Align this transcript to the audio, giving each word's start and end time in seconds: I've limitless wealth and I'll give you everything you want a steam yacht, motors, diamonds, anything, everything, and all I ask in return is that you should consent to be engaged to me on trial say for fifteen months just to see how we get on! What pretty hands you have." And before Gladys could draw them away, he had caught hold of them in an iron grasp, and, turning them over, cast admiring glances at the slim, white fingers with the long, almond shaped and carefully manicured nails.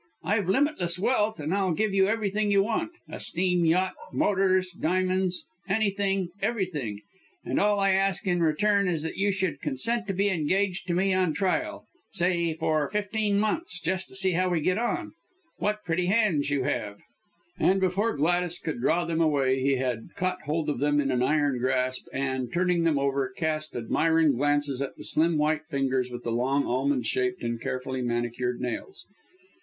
I've 0.23 0.49
limitless 0.49 0.97
wealth 0.97 1.39
and 1.39 1.53
I'll 1.53 1.73
give 1.73 1.93
you 1.93 2.07
everything 2.07 2.49
you 2.49 2.63
want 2.63 2.93
a 3.07 3.19
steam 3.19 3.63
yacht, 3.65 3.93
motors, 4.11 4.71
diamonds, 4.71 5.45
anything, 5.69 6.29
everything, 6.41 7.01
and 7.45 7.59
all 7.59 7.79
I 7.79 7.91
ask 7.91 8.25
in 8.25 8.41
return 8.41 8.87
is 8.87 9.03
that 9.03 9.17
you 9.17 9.31
should 9.31 9.61
consent 9.61 10.07
to 10.07 10.13
be 10.13 10.29
engaged 10.29 10.87
to 10.87 10.95
me 10.95 11.13
on 11.13 11.35
trial 11.35 11.85
say 12.11 12.55
for 12.55 12.89
fifteen 12.89 13.37
months 13.39 13.79
just 13.79 14.07
to 14.07 14.15
see 14.15 14.31
how 14.31 14.49
we 14.49 14.59
get 14.59 14.79
on! 14.79 15.11
What 15.57 15.83
pretty 15.83 16.07
hands 16.07 16.49
you 16.49 16.63
have." 16.63 16.97
And 17.59 17.79
before 17.79 18.17
Gladys 18.17 18.57
could 18.57 18.81
draw 18.81 19.05
them 19.05 19.21
away, 19.21 19.61
he 19.61 19.75
had 19.75 20.15
caught 20.15 20.41
hold 20.47 20.67
of 20.67 20.79
them 20.79 20.99
in 20.99 21.11
an 21.11 21.21
iron 21.21 21.59
grasp, 21.59 22.07
and, 22.11 22.51
turning 22.51 22.85
them 22.85 22.97
over, 22.97 23.29
cast 23.37 23.75
admiring 23.75 24.31
glances 24.35 24.81
at 24.81 24.95
the 24.95 25.03
slim, 25.03 25.37
white 25.37 25.67
fingers 25.67 26.09
with 26.09 26.23
the 26.23 26.31
long, 26.31 26.65
almond 26.65 27.05
shaped 27.05 27.43
and 27.43 27.61
carefully 27.61 28.01
manicured 28.01 28.59
nails. 28.59 29.05